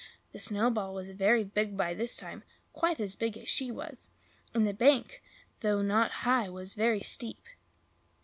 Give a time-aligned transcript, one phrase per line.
[0.31, 4.09] The snowball was very big by this time, quite as big as she was;
[4.51, 5.21] and the bank,
[5.59, 7.45] though not high, was very steep.